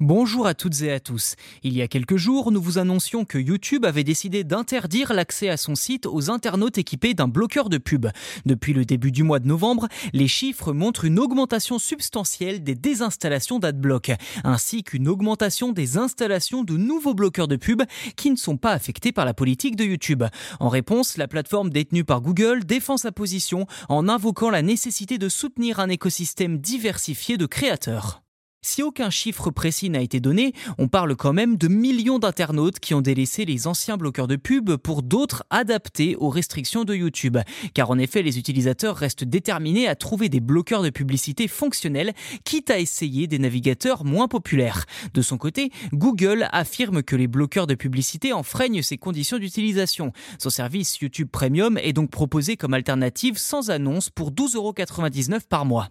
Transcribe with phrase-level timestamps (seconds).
[0.00, 1.36] Bonjour à toutes et à tous.
[1.62, 5.56] Il y a quelques jours, nous vous annoncions que YouTube avait décidé d'interdire l'accès à
[5.56, 8.08] son site aux internautes équipés d'un bloqueur de pub.
[8.44, 13.60] Depuis le début du mois de novembre, les chiffres montrent une augmentation substantielle des désinstallations
[13.60, 14.10] d'adblock,
[14.42, 17.84] ainsi qu'une augmentation des installations de nouveaux bloqueurs de pub
[18.16, 20.24] qui ne sont pas affectés par la politique de YouTube.
[20.58, 25.28] En réponse, la plateforme détenue par Google défend sa position en invoquant la nécessité de
[25.28, 28.23] soutenir un écosystème diversifié de créateurs.
[28.66, 32.94] Si aucun chiffre précis n'a été donné, on parle quand même de millions d'internautes qui
[32.94, 37.36] ont délaissé les anciens bloqueurs de pub pour d'autres adaptés aux restrictions de YouTube.
[37.74, 42.70] Car en effet, les utilisateurs restent déterminés à trouver des bloqueurs de publicité fonctionnels, quitte
[42.70, 44.86] à essayer des navigateurs moins populaires.
[45.12, 50.12] De son côté, Google affirme que les bloqueurs de publicité enfreignent ses conditions d'utilisation.
[50.38, 55.90] Son service YouTube Premium est donc proposé comme alternative sans annonce pour 12,99€ par mois.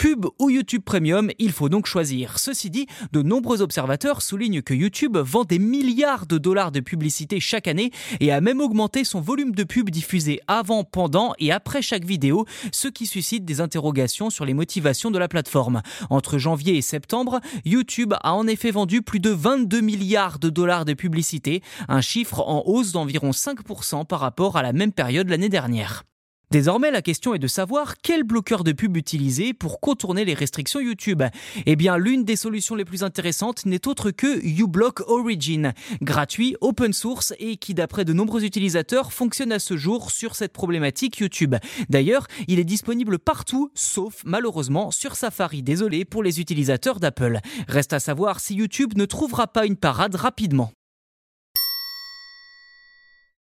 [0.00, 2.38] Pub ou YouTube Premium, il faut donc choisir.
[2.38, 7.38] Ceci dit, de nombreux observateurs soulignent que YouTube vend des milliards de dollars de publicité
[7.38, 11.82] chaque année et a même augmenté son volume de pub diffusé avant, pendant et après
[11.82, 15.82] chaque vidéo, ce qui suscite des interrogations sur les motivations de la plateforme.
[16.08, 20.86] Entre janvier et septembre, YouTube a en effet vendu plus de 22 milliards de dollars
[20.86, 25.50] de publicité, un chiffre en hausse d'environ 5% par rapport à la même période l'année
[25.50, 26.04] dernière.
[26.52, 30.80] Désormais, la question est de savoir quel bloqueur de pub utiliser pour contourner les restrictions
[30.80, 31.22] YouTube.
[31.64, 36.92] Eh bien, l'une des solutions les plus intéressantes n'est autre que uBlock Origin, gratuit, open
[36.92, 41.54] source et qui, d'après de nombreux utilisateurs, fonctionne à ce jour sur cette problématique YouTube.
[41.88, 45.62] D'ailleurs, il est disponible partout, sauf malheureusement sur Safari.
[45.62, 47.38] Désolé pour les utilisateurs d'Apple.
[47.68, 50.72] Reste à savoir si YouTube ne trouvera pas une parade rapidement.